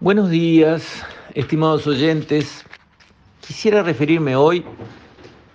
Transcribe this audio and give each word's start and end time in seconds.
Buenos 0.00 0.30
días, 0.30 1.04
estimados 1.34 1.84
oyentes. 1.88 2.64
Quisiera 3.40 3.82
referirme 3.82 4.36
hoy 4.36 4.64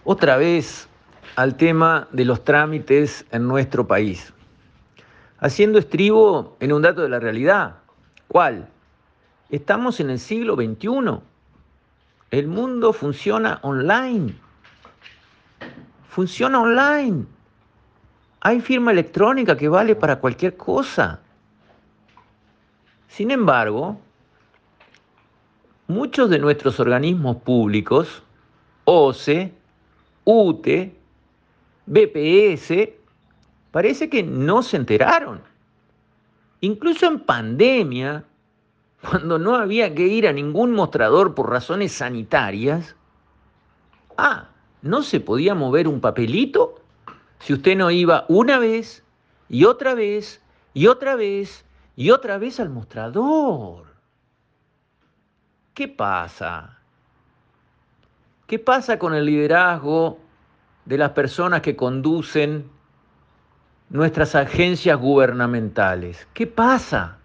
otra 0.03 0.35
vez 0.35 0.89
al 1.37 1.55
tema 1.55 2.09
de 2.11 2.25
los 2.25 2.43
trámites 2.43 3.25
en 3.31 3.47
nuestro 3.47 3.87
país, 3.87 4.33
haciendo 5.39 5.79
estribo 5.79 6.57
en 6.59 6.73
un 6.73 6.81
dato 6.81 7.03
de 7.03 7.07
la 7.07 7.21
realidad. 7.21 7.77
¿Cuál? 8.27 8.67
Estamos 9.49 10.01
en 10.01 10.09
el 10.09 10.19
siglo 10.19 10.55
XXI. 10.55 11.21
El 12.31 12.47
mundo 12.49 12.91
funciona 12.91 13.59
online. 13.61 14.35
Funciona 16.09 16.59
online. 16.59 17.25
Hay 18.41 18.59
firma 18.59 18.91
electrónica 18.91 19.55
que 19.55 19.69
vale 19.69 19.95
para 19.95 20.19
cualquier 20.19 20.57
cosa. 20.57 21.21
Sin 23.07 23.31
embargo, 23.31 24.01
muchos 25.87 26.29
de 26.29 26.39
nuestros 26.39 26.79
organismos 26.79 27.37
públicos, 27.37 28.23
OCE, 28.85 29.53
UTE, 30.25 30.95
BPS, 31.85 32.89
parece 33.71 34.09
que 34.09 34.23
no 34.23 34.63
se 34.63 34.77
enteraron. 34.77 35.41
Incluso 36.61 37.07
en 37.07 37.19
pandemia, 37.19 38.23
cuando 39.01 39.37
no 39.37 39.55
había 39.55 39.93
que 39.93 40.07
ir 40.07 40.27
a 40.27 40.33
ningún 40.33 40.71
mostrador 40.71 41.35
por 41.35 41.49
razones 41.49 41.91
sanitarias, 41.91 42.95
ah, 44.17 44.47
no 44.81 45.01
se 45.01 45.19
podía 45.19 45.55
mover 45.55 45.87
un 45.87 45.99
papelito 45.99 46.75
si 47.39 47.53
usted 47.53 47.75
no 47.75 47.91
iba 47.91 48.25
una 48.29 48.59
vez 48.59 49.03
y 49.49 49.65
otra 49.65 49.93
vez 49.93 50.41
y 50.73 50.87
otra 50.87 51.15
vez 51.15 51.65
y 51.95 52.11
otra 52.11 52.37
vez 52.37 52.59
al 52.59 52.69
mostrador. 52.69 53.92
¿Qué 55.73 55.87
pasa? 55.87 56.77
¿Qué 58.45 58.59
pasa 58.59 58.99
con 58.99 59.15
el 59.15 59.25
liderazgo 59.25 60.19
de 60.85 60.99
las 60.99 61.11
personas 61.11 61.61
que 61.61 61.75
conducen 61.75 62.69
nuestras 63.89 64.35
agencias 64.35 64.99
gubernamentales? 64.99 66.27
¿Qué 66.35 66.45
pasa? 66.45 67.17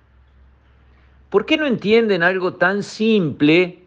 ¿Por 1.28 1.44
qué 1.44 1.58
no 1.58 1.66
entienden 1.66 2.22
algo 2.22 2.54
tan 2.54 2.82
simple 2.82 3.82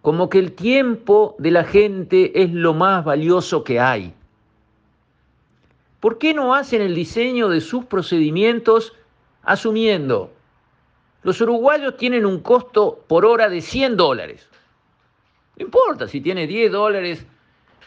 como 0.00 0.30
que 0.30 0.38
el 0.38 0.52
tiempo 0.52 1.36
de 1.38 1.50
la 1.50 1.64
gente 1.64 2.42
es 2.42 2.50
lo 2.52 2.72
más 2.72 3.04
valioso 3.04 3.64
que 3.64 3.80
hay? 3.80 4.14
¿Por 6.00 6.16
qué 6.16 6.32
no 6.32 6.54
hacen 6.54 6.80
el 6.80 6.94
diseño 6.94 7.50
de 7.50 7.60
sus 7.60 7.84
procedimientos 7.84 8.94
asumiendo 9.42 10.32
los 11.22 11.40
uruguayos 11.40 11.96
tienen 11.96 12.24
un 12.24 12.40
costo 12.40 13.04
por 13.06 13.24
hora 13.24 13.48
de 13.48 13.60
100 13.60 13.96
dólares. 13.96 14.48
No 15.56 15.66
importa 15.66 16.08
si 16.08 16.20
tiene 16.20 16.46
10 16.46 16.72
dólares 16.72 17.26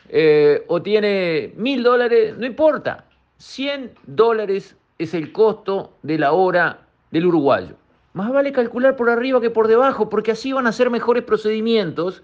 eh, 0.10 0.64
o 0.68 0.82
tiene 0.82 1.54
1000 1.56 1.84
dólares, 1.84 2.38
no 2.38 2.46
importa. 2.46 3.06
100 3.38 3.96
dólares 4.06 4.76
es 5.00 5.14
el 5.14 5.32
costo 5.32 5.94
de 6.04 6.20
la 6.20 6.34
hora 6.34 6.82
del 7.12 7.26
uruguayo. 7.26 7.76
Más 8.14 8.32
vale 8.32 8.52
calcular 8.52 8.96
por 8.96 9.10
arriba 9.10 9.42
que 9.42 9.50
por 9.50 9.68
debajo, 9.68 10.10
porque 10.10 10.32
así 10.32 10.54
van 10.54 10.68
a 10.68 10.72
ser 10.72 10.92
mejores 10.92 11.24
procedimientos 11.24 12.24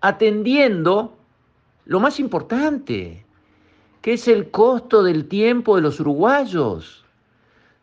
atendiendo 0.00 1.16
lo 1.84 2.00
más 2.00 2.18
importante, 2.18 3.26
que 4.00 4.14
es 4.14 4.28
el 4.28 4.50
costo 4.50 5.02
del 5.02 5.28
tiempo 5.28 5.76
de 5.76 5.82
los 5.82 6.00
uruguayos. 6.00 7.04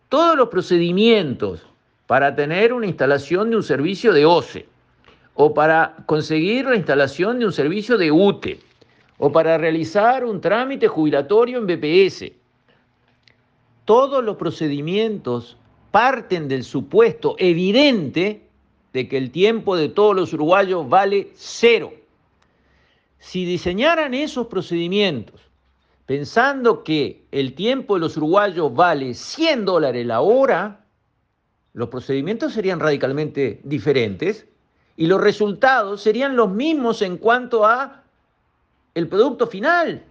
Todos 0.09 0.36
los 0.36 0.50
procedimientos 0.50 1.70
para 2.11 2.35
tener 2.35 2.73
una 2.73 2.87
instalación 2.87 3.51
de 3.51 3.55
un 3.55 3.63
servicio 3.63 4.11
de 4.11 4.25
OCE, 4.25 4.65
o 5.33 5.53
para 5.53 5.95
conseguir 6.07 6.65
la 6.65 6.75
instalación 6.75 7.39
de 7.39 7.45
un 7.45 7.53
servicio 7.53 7.97
de 7.97 8.11
UTE, 8.11 8.59
o 9.17 9.31
para 9.31 9.57
realizar 9.57 10.25
un 10.25 10.41
trámite 10.41 10.89
jubilatorio 10.89 11.59
en 11.59 11.67
BPS. 11.67 12.33
Todos 13.85 14.21
los 14.25 14.35
procedimientos 14.35 15.55
parten 15.91 16.50
del 16.50 16.66
supuesto 16.66 17.35
evidente 17.38 18.45
de 18.91 19.07
que 19.07 19.17
el 19.17 19.31
tiempo 19.31 19.77
de 19.77 19.88
todos 19.88 20.13
los 20.13 20.33
uruguayos 20.33 20.89
vale 20.89 21.29
cero. 21.35 21.94
Si 23.19 23.45
diseñaran 23.45 24.13
esos 24.13 24.47
procedimientos 24.47 25.39
pensando 26.05 26.83
que 26.83 27.23
el 27.31 27.53
tiempo 27.53 27.94
de 27.94 28.01
los 28.01 28.17
uruguayos 28.17 28.75
vale 28.75 29.13
100 29.13 29.63
dólares 29.63 30.05
la 30.05 30.19
hora, 30.19 30.81
los 31.73 31.89
procedimientos 31.89 32.53
serían 32.53 32.79
radicalmente 32.79 33.61
diferentes 33.63 34.45
y 34.97 35.07
los 35.07 35.21
resultados 35.21 36.01
serían 36.01 36.35
los 36.35 36.49
mismos 36.49 37.01
en 37.01 37.17
cuanto 37.17 37.65
a 37.65 38.03
el 38.93 39.07
producto 39.07 39.47
final. 39.47 40.03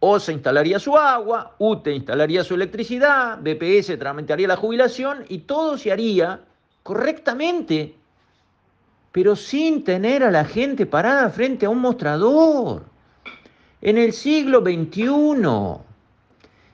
O 0.00 0.18
se 0.18 0.32
instalaría 0.32 0.78
su 0.78 0.96
agua, 0.96 1.54
UTE 1.58 1.94
instalaría 1.94 2.42
su 2.42 2.54
electricidad, 2.54 3.38
BPS 3.38 3.98
tramitaría 3.98 4.48
la 4.48 4.56
jubilación 4.56 5.24
y 5.28 5.38
todo 5.40 5.76
se 5.76 5.92
haría 5.92 6.40
correctamente, 6.82 7.94
pero 9.12 9.36
sin 9.36 9.84
tener 9.84 10.24
a 10.24 10.30
la 10.30 10.44
gente 10.44 10.86
parada 10.86 11.28
frente 11.30 11.66
a 11.66 11.70
un 11.70 11.80
mostrador. 11.80 12.84
En 13.82 13.98
el 13.98 14.12
siglo 14.12 14.60
XXI. 14.60 15.82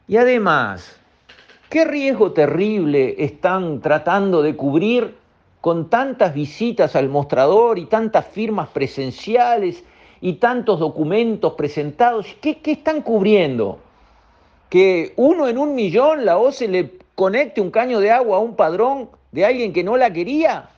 Y 0.08 0.16
además, 0.16 0.98
¿Qué 1.68 1.84
riesgo 1.84 2.30
terrible 2.30 3.16
están 3.18 3.80
tratando 3.80 4.40
de 4.40 4.54
cubrir 4.54 5.16
con 5.60 5.90
tantas 5.90 6.32
visitas 6.32 6.94
al 6.94 7.08
mostrador 7.08 7.80
y 7.80 7.86
tantas 7.86 8.24
firmas 8.26 8.68
presenciales 8.68 9.82
y 10.20 10.34
tantos 10.34 10.78
documentos 10.78 11.54
presentados? 11.54 12.36
¿Qué, 12.40 12.60
están 12.64 13.02
cubriendo? 13.02 13.80
Que 14.70 15.12
uno 15.16 15.48
en 15.48 15.58
un 15.58 15.74
millón 15.74 16.24
la 16.24 16.38
OCE 16.38 16.68
le 16.68 16.98
conecte 17.16 17.60
un 17.60 17.72
caño 17.72 17.98
de 17.98 18.12
agua 18.12 18.36
a 18.36 18.40
un 18.40 18.54
padrón 18.54 19.10
de 19.32 19.44
alguien 19.44 19.72
que 19.72 19.82
no 19.82 19.96
la 19.96 20.12
quería. 20.12 20.70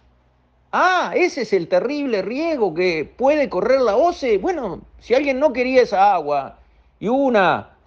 Ah, 0.73 1.13
ese 1.15 1.43
es 1.43 1.53
el 1.53 1.69
terrible 1.69 2.23
riesgo 2.23 2.73
que 2.73 3.05
puede 3.05 3.51
correr 3.51 3.83
la 3.83 3.97
OCE. 3.97 4.39
Bueno, 4.39 4.81
si 5.01 5.15
alguien 5.15 5.39
no 5.39 5.53
quería 5.53 5.83
esa 5.83 6.15
agua 6.15 6.59
y 6.99 7.09
una 7.09 7.78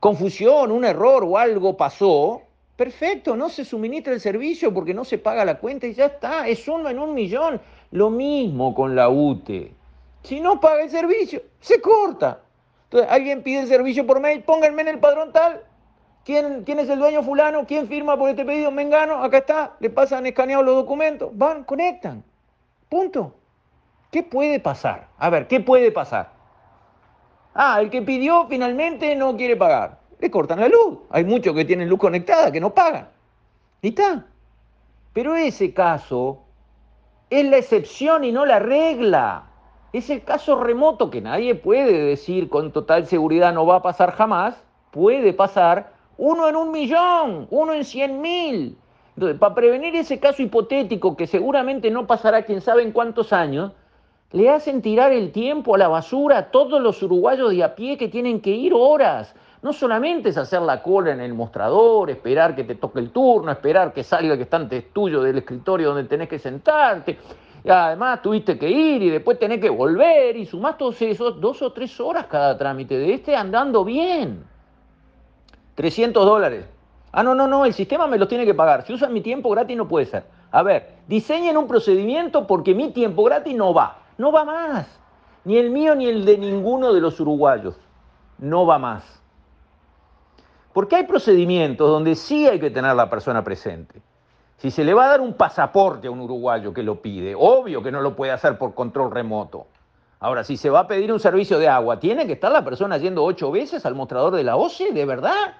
confusión, 0.00 0.72
un 0.72 0.84
error 0.84 1.22
o 1.24 1.36
algo 1.36 1.76
pasó, 1.76 2.42
perfecto, 2.74 3.36
no 3.36 3.50
se 3.50 3.64
suministra 3.64 4.14
el 4.14 4.20
servicio 4.20 4.72
porque 4.72 4.94
no 4.94 5.04
se 5.04 5.18
paga 5.18 5.44
la 5.44 5.58
cuenta 5.58 5.86
y 5.86 5.92
ya 5.92 6.06
está, 6.06 6.48
es 6.48 6.66
uno 6.66 6.88
en 6.88 6.98
un 6.98 7.14
millón. 7.14 7.60
Lo 7.92 8.08
mismo 8.08 8.74
con 8.74 8.96
la 8.96 9.10
UTE. 9.10 9.74
Si 10.22 10.40
no 10.40 10.58
paga 10.58 10.82
el 10.82 10.90
servicio, 10.90 11.42
se 11.60 11.80
corta. 11.80 12.40
Entonces, 12.84 13.10
alguien 13.10 13.42
pide 13.42 13.60
el 13.60 13.68
servicio 13.68 14.06
por 14.06 14.20
mail, 14.20 14.42
pónganme 14.42 14.82
en 14.82 14.88
el 14.88 14.98
padrón 14.98 15.32
tal. 15.32 15.62
¿Quién, 16.24 16.64
¿Quién 16.64 16.78
es 16.78 16.88
el 16.88 16.98
dueño 16.98 17.22
fulano? 17.22 17.66
¿Quién 17.66 17.86
firma 17.88 18.16
por 18.16 18.30
este 18.30 18.44
pedido? 18.44 18.70
Mengano, 18.70 19.22
acá 19.22 19.38
está, 19.38 19.76
le 19.80 19.90
pasan 19.90 20.26
escaneados 20.26 20.64
los 20.64 20.74
documentos, 20.74 21.30
van, 21.32 21.64
conectan. 21.64 22.24
Punto. 22.88 23.34
¿Qué 24.10 24.22
puede 24.22 24.58
pasar? 24.58 25.08
A 25.18 25.30
ver, 25.30 25.46
¿qué 25.46 25.60
puede 25.60 25.92
pasar? 25.92 26.39
Ah, 27.54 27.80
el 27.80 27.90
que 27.90 28.02
pidió 28.02 28.46
finalmente 28.48 29.14
no 29.16 29.36
quiere 29.36 29.56
pagar. 29.56 29.98
Le 30.18 30.30
cortan 30.30 30.60
la 30.60 30.68
luz. 30.68 30.98
Hay 31.10 31.24
muchos 31.24 31.54
que 31.54 31.64
tienen 31.64 31.88
luz 31.88 31.98
conectada 31.98 32.52
que 32.52 32.60
no 32.60 32.72
pagan. 32.72 33.08
Y 33.82 33.88
está. 33.88 34.26
Pero 35.12 35.34
ese 35.34 35.72
caso 35.72 36.42
es 37.30 37.44
la 37.44 37.58
excepción 37.58 38.24
y 38.24 38.32
no 38.32 38.46
la 38.46 38.58
regla. 38.58 39.44
Es 39.92 40.08
el 40.10 40.22
caso 40.22 40.62
remoto 40.62 41.10
que 41.10 41.20
nadie 41.20 41.54
puede 41.54 42.04
decir 42.04 42.48
con 42.48 42.70
total 42.70 43.06
seguridad 43.06 43.52
no 43.52 43.66
va 43.66 43.76
a 43.76 43.82
pasar 43.82 44.12
jamás. 44.12 44.62
Puede 44.92 45.32
pasar 45.32 45.92
uno 46.16 46.48
en 46.48 46.54
un 46.54 46.70
millón, 46.70 47.48
uno 47.50 47.72
en 47.72 47.84
cien 47.84 48.20
mil. 48.20 48.76
Entonces, 49.16 49.38
para 49.38 49.54
prevenir 49.54 49.96
ese 49.96 50.20
caso 50.20 50.42
hipotético 50.42 51.16
que 51.16 51.26
seguramente 51.26 51.90
no 51.90 52.06
pasará 52.06 52.42
quién 52.42 52.60
sabe 52.60 52.82
en 52.82 52.92
cuántos 52.92 53.32
años, 53.32 53.72
le 54.32 54.48
hacen 54.48 54.80
tirar 54.80 55.12
el 55.12 55.32
tiempo 55.32 55.74
a 55.74 55.78
la 55.78 55.88
basura 55.88 56.38
a 56.38 56.50
todos 56.50 56.80
los 56.80 57.02
uruguayos 57.02 57.50
de 57.50 57.64
a 57.64 57.74
pie 57.74 57.96
que 57.96 58.08
tienen 58.08 58.40
que 58.40 58.50
ir 58.50 58.72
horas. 58.74 59.34
No 59.62 59.72
solamente 59.72 60.30
es 60.30 60.38
hacer 60.38 60.62
la 60.62 60.82
cola 60.82 61.12
en 61.12 61.20
el 61.20 61.34
mostrador, 61.34 62.08
esperar 62.10 62.54
que 62.54 62.64
te 62.64 62.76
toque 62.76 63.00
el 63.00 63.10
turno, 63.10 63.50
esperar 63.50 63.92
que 63.92 64.04
salga 64.04 64.36
que 64.36 64.44
está 64.44 64.56
antes 64.56 64.92
tuyo 64.92 65.20
del 65.22 65.38
escritorio 65.38 65.88
donde 65.88 66.04
tenés 66.04 66.28
que 66.28 66.38
sentarte. 66.38 67.18
Y 67.62 67.68
además 67.68 68.22
tuviste 68.22 68.58
que 68.58 68.70
ir 68.70 69.02
y 69.02 69.10
después 69.10 69.38
tenés 69.38 69.60
que 69.60 69.68
volver 69.68 70.36
y 70.36 70.46
sumás 70.46 70.78
todos 70.78 71.02
esos 71.02 71.40
dos 71.40 71.60
o 71.60 71.72
tres 71.72 71.98
horas 72.00 72.26
cada 72.26 72.56
trámite 72.56 72.96
de 72.96 73.12
este 73.12 73.36
andando 73.36 73.84
bien. 73.84 74.44
300 75.74 76.24
dólares. 76.24 76.64
Ah, 77.12 77.22
no, 77.22 77.34
no, 77.34 77.48
no, 77.48 77.66
el 77.66 77.74
sistema 77.74 78.06
me 78.06 78.16
los 78.16 78.28
tiene 78.28 78.46
que 78.46 78.54
pagar. 78.54 78.86
Si 78.86 78.92
usan 78.92 79.12
mi 79.12 79.20
tiempo 79.20 79.50
gratis 79.50 79.76
no 79.76 79.88
puede 79.88 80.06
ser. 80.06 80.24
A 80.52 80.62
ver, 80.62 80.94
diseñen 81.06 81.56
un 81.56 81.66
procedimiento 81.66 82.46
porque 82.46 82.74
mi 82.74 82.92
tiempo 82.92 83.24
gratis 83.24 83.54
no 83.54 83.74
va. 83.74 83.99
No 84.20 84.30
va 84.30 84.44
más. 84.44 84.86
Ni 85.46 85.56
el 85.56 85.70
mío 85.70 85.94
ni 85.94 86.06
el 86.06 86.26
de 86.26 86.36
ninguno 86.36 86.92
de 86.92 87.00
los 87.00 87.18
uruguayos. 87.20 87.74
No 88.36 88.66
va 88.66 88.78
más. 88.78 89.02
Porque 90.74 90.96
hay 90.96 91.04
procedimientos 91.04 91.88
donde 91.88 92.14
sí 92.14 92.46
hay 92.46 92.60
que 92.60 92.70
tener 92.70 92.94
la 92.94 93.08
persona 93.08 93.42
presente. 93.42 94.02
Si 94.58 94.70
se 94.70 94.84
le 94.84 94.92
va 94.92 95.06
a 95.06 95.08
dar 95.08 95.22
un 95.22 95.32
pasaporte 95.32 96.06
a 96.06 96.10
un 96.10 96.20
uruguayo 96.20 96.74
que 96.74 96.82
lo 96.82 97.00
pide, 97.00 97.34
obvio 97.34 97.82
que 97.82 97.90
no 97.90 98.02
lo 98.02 98.14
puede 98.14 98.32
hacer 98.32 98.58
por 98.58 98.74
control 98.74 99.10
remoto. 99.10 99.68
Ahora, 100.18 100.44
si 100.44 100.58
se 100.58 100.68
va 100.68 100.80
a 100.80 100.86
pedir 100.86 101.10
un 101.10 101.18
servicio 101.18 101.58
de 101.58 101.68
agua, 101.68 101.98
¿tiene 101.98 102.26
que 102.26 102.34
estar 102.34 102.52
la 102.52 102.62
persona 102.62 102.98
yendo 102.98 103.24
ocho 103.24 103.50
veces 103.50 103.86
al 103.86 103.94
mostrador 103.94 104.36
de 104.36 104.44
la 104.44 104.56
OCE? 104.56 104.92
¿De 104.92 105.06
verdad? 105.06 105.54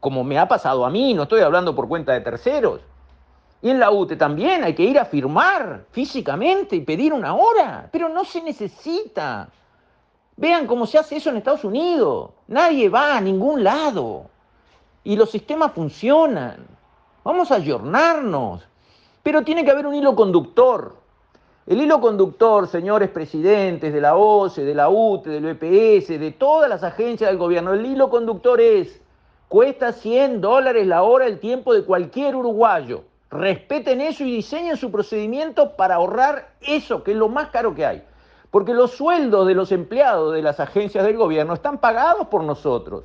Como 0.00 0.24
me 0.24 0.36
ha 0.36 0.48
pasado 0.48 0.84
a 0.84 0.90
mí, 0.90 1.14
no 1.14 1.22
estoy 1.22 1.42
hablando 1.42 1.76
por 1.76 1.86
cuenta 1.86 2.12
de 2.12 2.22
terceros. 2.22 2.80
Y 3.64 3.70
en 3.70 3.80
la 3.80 3.90
UTE 3.90 4.16
también 4.16 4.62
hay 4.62 4.74
que 4.74 4.82
ir 4.82 4.98
a 4.98 5.06
firmar 5.06 5.86
físicamente 5.90 6.76
y 6.76 6.82
pedir 6.82 7.14
una 7.14 7.34
hora, 7.34 7.88
pero 7.90 8.10
no 8.10 8.22
se 8.22 8.42
necesita. 8.42 9.48
Vean 10.36 10.66
cómo 10.66 10.84
se 10.84 10.98
hace 10.98 11.16
eso 11.16 11.30
en 11.30 11.38
Estados 11.38 11.64
Unidos. 11.64 12.32
Nadie 12.46 12.90
va 12.90 13.16
a 13.16 13.22
ningún 13.22 13.64
lado. 13.64 14.26
Y 15.02 15.16
los 15.16 15.30
sistemas 15.30 15.72
funcionan. 15.72 16.66
Vamos 17.24 17.50
a 17.50 17.54
ayornarnos. 17.54 18.62
Pero 19.22 19.40
tiene 19.40 19.64
que 19.64 19.70
haber 19.70 19.86
un 19.86 19.94
hilo 19.94 20.14
conductor. 20.14 20.96
El 21.66 21.80
hilo 21.80 22.02
conductor, 22.02 22.68
señores 22.68 23.08
presidentes 23.08 23.94
de 23.94 24.00
la 24.02 24.14
OCE, 24.14 24.62
de 24.62 24.74
la 24.74 24.90
UTE, 24.90 25.30
del 25.30 25.54
BPS, 25.54 26.20
de 26.20 26.34
todas 26.38 26.68
las 26.68 26.82
agencias 26.82 27.30
del 27.30 27.38
gobierno, 27.38 27.72
el 27.72 27.86
hilo 27.86 28.10
conductor 28.10 28.60
es, 28.60 29.00
cuesta 29.48 29.94
100 29.94 30.42
dólares 30.42 30.86
la 30.86 31.02
hora 31.02 31.24
el 31.24 31.40
tiempo 31.40 31.72
de 31.72 31.82
cualquier 31.82 32.36
uruguayo. 32.36 33.04
Respeten 33.34 34.00
eso 34.00 34.22
y 34.22 34.36
diseñen 34.36 34.76
su 34.76 34.92
procedimiento 34.92 35.74
para 35.74 35.96
ahorrar 35.96 36.50
eso, 36.60 37.02
que 37.02 37.10
es 37.10 37.16
lo 37.16 37.28
más 37.28 37.48
caro 37.48 37.74
que 37.74 37.84
hay. 37.84 38.04
Porque 38.52 38.72
los 38.72 38.92
sueldos 38.92 39.48
de 39.48 39.56
los 39.56 39.72
empleados 39.72 40.32
de 40.34 40.40
las 40.40 40.60
agencias 40.60 41.04
del 41.04 41.16
gobierno 41.16 41.52
están 41.52 41.78
pagados 41.78 42.28
por 42.28 42.44
nosotros. 42.44 43.02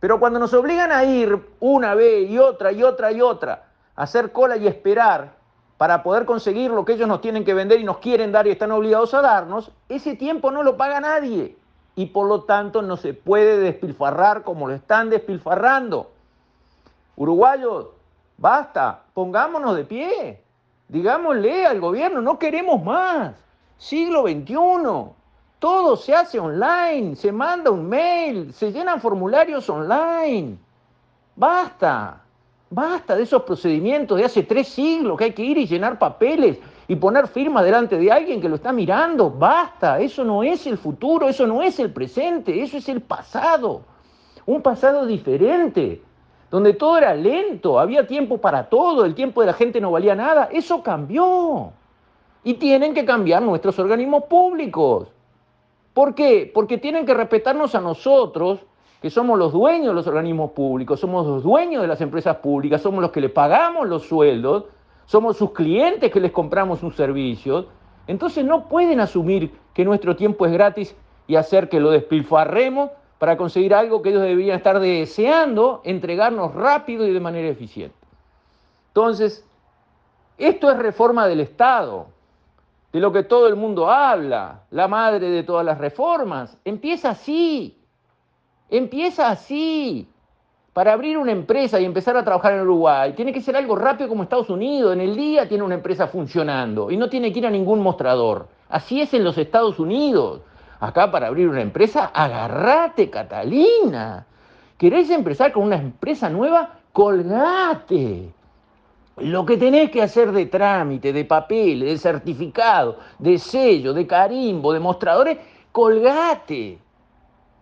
Pero 0.00 0.18
cuando 0.18 0.40
nos 0.40 0.52
obligan 0.54 0.90
a 0.90 1.04
ir 1.04 1.40
una 1.60 1.94
vez 1.94 2.28
y 2.28 2.36
otra 2.36 2.72
y 2.72 2.82
otra 2.82 3.12
y 3.12 3.20
otra, 3.20 3.68
a 3.94 4.02
hacer 4.02 4.32
cola 4.32 4.56
y 4.56 4.66
esperar 4.66 5.34
para 5.78 6.02
poder 6.02 6.24
conseguir 6.24 6.72
lo 6.72 6.84
que 6.84 6.94
ellos 6.94 7.06
nos 7.06 7.20
tienen 7.20 7.44
que 7.44 7.54
vender 7.54 7.78
y 7.78 7.84
nos 7.84 7.98
quieren 7.98 8.32
dar 8.32 8.48
y 8.48 8.50
están 8.50 8.72
obligados 8.72 9.14
a 9.14 9.20
darnos, 9.22 9.70
ese 9.88 10.16
tiempo 10.16 10.50
no 10.50 10.64
lo 10.64 10.76
paga 10.76 10.98
nadie. 11.00 11.56
Y 11.94 12.06
por 12.06 12.26
lo 12.26 12.42
tanto 12.42 12.82
no 12.82 12.96
se 12.96 13.14
puede 13.14 13.60
despilfarrar 13.60 14.42
como 14.42 14.66
lo 14.66 14.74
están 14.74 15.10
despilfarrando. 15.10 16.10
Uruguayos, 17.14 17.99
basta, 18.40 19.02
pongámonos 19.14 19.76
de 19.76 19.84
pie. 19.84 20.42
Digámosle 20.88 21.66
al 21.66 21.80
gobierno, 21.80 22.20
no 22.20 22.36
queremos 22.36 22.82
más. 22.82 23.34
Siglo 23.78 24.22
XXI, 24.22 25.14
todo 25.60 25.96
se 25.96 26.14
hace 26.14 26.40
online, 26.40 27.14
se 27.14 27.30
manda 27.30 27.70
un 27.70 27.88
mail, 27.88 28.52
se 28.52 28.72
llenan 28.72 29.00
formularios 29.00 29.70
online. 29.70 30.58
Basta. 31.36 32.22
Basta 32.70 33.16
de 33.16 33.24
esos 33.24 33.42
procedimientos 33.42 34.16
de 34.18 34.24
hace 34.24 34.42
tres 34.42 34.68
siglos 34.68 35.18
que 35.18 35.24
hay 35.24 35.32
que 35.32 35.42
ir 35.42 35.58
y 35.58 35.66
llenar 35.66 35.98
papeles 35.98 36.58
y 36.86 36.96
poner 36.96 37.28
firma 37.28 37.62
delante 37.62 37.96
de 37.96 38.10
alguien 38.10 38.40
que 38.40 38.48
lo 38.48 38.56
está 38.56 38.72
mirando. 38.72 39.30
Basta, 39.30 40.00
eso 40.00 40.24
no 40.24 40.42
es 40.42 40.66
el 40.66 40.78
futuro, 40.78 41.28
eso 41.28 41.46
no 41.46 41.62
es 41.62 41.78
el 41.78 41.92
presente, 41.92 42.62
eso 42.62 42.78
es 42.78 42.88
el 42.88 43.00
pasado. 43.00 43.82
Un 44.46 44.62
pasado 44.62 45.06
diferente, 45.06 46.02
donde 46.50 46.74
todo 46.74 46.98
era 46.98 47.14
lento, 47.14 47.78
había 47.78 48.06
tiempo 48.06 48.38
para 48.38 48.68
todo, 48.68 49.04
el 49.04 49.14
tiempo 49.14 49.40
de 49.40 49.46
la 49.46 49.52
gente 49.52 49.80
no 49.80 49.92
valía 49.92 50.14
nada. 50.14 50.48
Eso 50.52 50.82
cambió. 50.82 51.72
Y 52.42 52.54
tienen 52.54 52.92
que 52.92 53.04
cambiar 53.04 53.42
nuestros 53.42 53.78
organismos 53.78 54.24
públicos. 54.24 55.08
¿Por 55.94 56.14
qué? 56.14 56.50
Porque 56.52 56.78
tienen 56.78 57.06
que 57.06 57.14
respetarnos 57.14 57.74
a 57.74 57.80
nosotros 57.80 58.60
que 59.00 59.10
somos 59.10 59.38
los 59.38 59.52
dueños 59.52 59.88
de 59.88 59.94
los 59.94 60.06
organismos 60.06 60.50
públicos, 60.50 61.00
somos 61.00 61.26
los 61.26 61.42
dueños 61.42 61.82
de 61.82 61.88
las 61.88 62.00
empresas 62.00 62.36
públicas, 62.36 62.82
somos 62.82 63.00
los 63.00 63.10
que 63.10 63.20
le 63.20 63.28
pagamos 63.28 63.88
los 63.88 64.06
sueldos, 64.06 64.64
somos 65.06 65.36
sus 65.36 65.52
clientes 65.52 66.10
que 66.10 66.20
les 66.20 66.32
compramos 66.32 66.80
sus 66.80 66.96
servicios, 66.96 67.66
entonces 68.06 68.44
no 68.44 68.68
pueden 68.68 69.00
asumir 69.00 69.52
que 69.72 69.84
nuestro 69.84 70.16
tiempo 70.16 70.44
es 70.46 70.52
gratis 70.52 70.94
y 71.26 71.36
hacer 71.36 71.68
que 71.68 71.80
lo 71.80 71.90
despilfarremos 71.90 72.90
para 73.20 73.36
conseguir 73.36 73.74
algo 73.74 74.02
que 74.02 74.08
ellos 74.08 74.22
deberían 74.22 74.56
estar 74.56 74.80
deseando 74.80 75.82
entregarnos 75.84 76.54
rápido 76.54 77.06
y 77.06 77.12
de 77.12 77.20
manera 77.20 77.48
eficiente. 77.48 77.94
Entonces, 78.88 79.46
esto 80.38 80.70
es 80.70 80.78
reforma 80.78 81.28
del 81.28 81.40
Estado, 81.40 82.08
de 82.92 82.98
lo 82.98 83.12
que 83.12 83.22
todo 83.22 83.46
el 83.46 83.54
mundo 83.54 83.90
habla, 83.90 84.62
la 84.70 84.88
madre 84.88 85.28
de 85.28 85.42
todas 85.42 85.64
las 85.64 85.78
reformas. 85.78 86.56
Empieza 86.64 87.10
así, 87.10 87.76
Empieza 88.70 89.28
así. 89.28 90.08
Para 90.72 90.92
abrir 90.92 91.18
una 91.18 91.32
empresa 91.32 91.80
y 91.80 91.84
empezar 91.84 92.16
a 92.16 92.24
trabajar 92.24 92.54
en 92.54 92.60
Uruguay, 92.60 93.12
tiene 93.14 93.32
que 93.32 93.40
ser 93.40 93.56
algo 93.56 93.74
rápido 93.74 94.08
como 94.08 94.22
Estados 94.22 94.48
Unidos. 94.48 94.92
En 94.92 95.00
el 95.00 95.16
día 95.16 95.48
tiene 95.48 95.64
una 95.64 95.74
empresa 95.74 96.06
funcionando 96.06 96.90
y 96.90 96.96
no 96.96 97.10
tiene 97.10 97.32
que 97.32 97.40
ir 97.40 97.46
a 97.46 97.50
ningún 97.50 97.80
mostrador. 97.80 98.48
Así 98.68 99.00
es 99.00 99.12
en 99.12 99.24
los 99.24 99.36
Estados 99.36 99.80
Unidos. 99.80 100.42
Acá 100.80 101.10
para 101.10 101.26
abrir 101.26 101.46
una 101.48 101.60
empresa, 101.60 102.06
agarrate, 102.06 103.10
Catalina. 103.10 104.26
¿Querés 104.78 105.10
empezar 105.10 105.52
con 105.52 105.64
una 105.64 105.76
empresa 105.76 106.30
nueva? 106.30 106.78
Colgate. 106.92 108.32
Lo 109.18 109.44
que 109.44 109.58
tenés 109.58 109.90
que 109.90 110.02
hacer 110.02 110.32
de 110.32 110.46
trámite, 110.46 111.12
de 111.12 111.26
papel, 111.26 111.80
de 111.80 111.98
certificado, 111.98 112.96
de 113.18 113.38
sello, 113.38 113.92
de 113.92 114.06
carimbo, 114.06 114.72
de 114.72 114.80
mostradores, 114.80 115.36
colgate. 115.70 116.78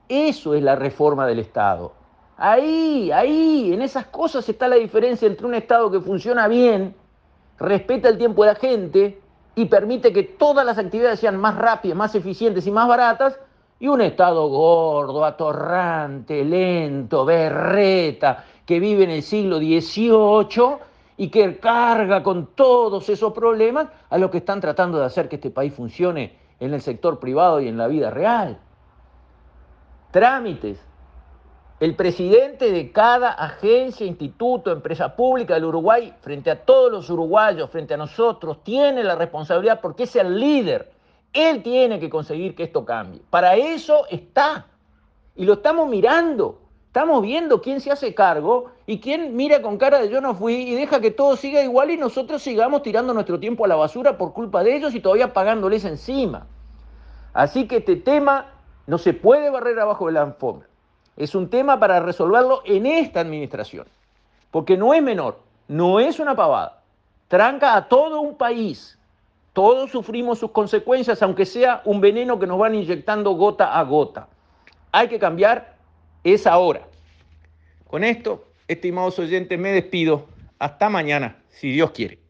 Eso 0.09 0.55
es 0.55 0.63
la 0.63 0.77
reforma 0.77 1.27
del 1.27 1.41
Estado. 1.41 1.93
Ahí, 2.37 3.11
ahí, 3.11 3.73
en 3.75 3.83
esas 3.83 4.07
cosas 4.07 4.49
está 4.49 4.69
la 4.69 4.77
diferencia 4.77 5.27
entre 5.27 5.45
un 5.45 5.55
Estado 5.55 5.91
que 5.91 6.01
funciona 6.01 6.47
bien, 6.47 6.95
respeta 7.59 8.09
el 8.09 8.17
tiempo 8.17 8.45
de 8.45 8.53
la 8.53 8.55
gente 8.55 9.21
y 9.59 9.65
permite 9.65 10.13
que 10.13 10.23
todas 10.23 10.65
las 10.65 10.79
actividades 10.79 11.19
sean 11.19 11.37
más 11.37 11.57
rápidas, 11.57 11.97
más 11.97 12.15
eficientes 12.15 12.65
y 12.67 12.71
más 12.71 12.87
baratas, 12.87 13.39
y 13.81 13.89
un 13.89 14.01
Estado 14.01 14.49
gordo, 14.49 15.25
atorrante, 15.25 16.45
lento, 16.45 17.25
berreta, 17.25 18.45
que 18.65 18.79
vive 18.79 19.03
en 19.03 19.11
el 19.11 19.23
siglo 19.23 19.59
XVIII 19.59 20.77
y 21.17 21.29
que 21.29 21.59
carga 21.59 22.23
con 22.23 22.47
todos 22.55 23.09
esos 23.09 23.33
problemas 23.33 23.89
a 24.11 24.19
los 24.19 24.31
que 24.31 24.39
están 24.39 24.61
tratando 24.61 24.99
de 24.99 25.07
hacer 25.07 25.29
que 25.29 25.37
este 25.37 25.51
país 25.51 25.75
funcione 25.75 26.39
en 26.61 26.73
el 26.73 26.81
sector 26.81 27.19
privado 27.19 27.61
y 27.61 27.67
en 27.67 27.77
la 27.77 27.89
vida 27.89 28.11
real 28.11 28.59
trámites. 30.13 30.81
El 31.81 31.95
presidente 31.95 32.73
de 32.73 32.91
cada 32.91 33.31
agencia, 33.31 34.05
instituto, 34.05 34.73
empresa 34.73 35.15
pública 35.15 35.55
del 35.55 35.67
Uruguay, 35.67 36.13
frente 36.23 36.51
a 36.51 36.65
todos 36.65 36.91
los 36.91 37.09
uruguayos, 37.09 37.71
frente 37.71 37.95
a 37.95 37.97
nosotros, 37.97 38.65
tiene 38.65 39.05
la 39.05 39.15
responsabilidad 39.15 39.81
porque 39.81 40.03
es 40.03 40.17
el 40.17 40.41
líder. 40.41 40.91
Él 41.33 41.63
tiene 41.63 42.01
que 42.01 42.11
conseguir 42.11 42.57
que 42.57 42.65
esto 42.65 42.85
cambie. 42.85 43.23
Para 43.31 43.55
eso 43.55 44.07
está. 44.11 44.67
Y 45.37 45.45
lo 45.45 45.53
estamos 45.55 45.89
mirando. 45.89 46.63
Estamos 46.89 47.23
viendo 47.23 47.63
quién 47.63 47.81
se 47.81 47.93
hace 47.93 48.13
cargo 48.13 48.73
y 48.85 48.99
quién 48.99 49.37
mira 49.37 49.63
con 49.63 49.79
cara 49.79 50.01
de 50.01 50.09
yo 50.09 50.21
no 50.21 50.35
fui 50.35 50.55
y 50.55 50.75
deja 50.75 51.01
que 51.01 51.13
todo 51.13 51.37
siga 51.37 51.63
igual 51.63 51.93
y 51.93 51.97
nosotros 51.97 52.43
sigamos 52.43 52.83
tirando 52.83 53.15
nuestro 53.15 53.39
tiempo 53.39 53.65
a 53.65 53.69
la 53.69 53.77
basura 53.77 54.19
por 54.19 54.33
culpa 54.33 54.65
de 54.65 54.75
ellos 54.75 54.97
y 54.97 55.01
todavía 55.01 55.33
pagándoles 55.33 55.85
encima. 55.85 56.49
Así 57.35 57.69
que 57.69 57.77
este 57.77 57.95
tema 57.95 58.47
no 58.89 58.99
se 58.99 59.13
puede 59.13 59.49
barrer 59.51 59.79
abajo 59.79 60.07
de 60.07 60.13
la 60.13 60.23
alfombra. 60.23 60.68
Es 61.19 61.35
un 61.35 61.51
tema 61.51 61.81
para 61.81 61.99
resolverlo 61.99 62.63
en 62.65 62.87
esta 62.87 63.19
administración. 63.21 63.87
Porque 64.53 64.77
no 64.77 64.95
es 64.95 65.03
menor, 65.03 65.41
no 65.67 65.99
es 65.99 66.21
una 66.21 66.37
pavada. 66.37 66.81
Tranca 67.27 67.75
a 67.75 67.89
todo 67.89 68.21
un 68.21 68.37
país. 68.37 68.97
Todos 69.53 69.91
sufrimos 69.91 70.39
sus 70.39 70.53
consecuencias, 70.53 71.21
aunque 71.21 71.45
sea 71.45 71.83
un 71.85 72.01
veneno 72.01 72.39
que 72.39 72.47
nos 72.47 72.57
van 72.57 72.77
inyectando 72.77 73.33
gota 73.33 73.77
a 73.77 73.83
gota. 73.83 74.29
Hay 74.93 75.09
que 75.09 75.19
cambiar, 75.19 75.75
es 76.23 76.47
ahora. 76.47 76.83
Con 77.89 78.05
esto, 78.05 78.45
estimados 78.69 79.19
oyentes, 79.19 79.59
me 79.59 79.73
despido. 79.73 80.27
Hasta 80.61 80.89
mañana, 80.89 81.37
si 81.49 81.73
Dios 81.73 81.91
quiere. 81.91 82.28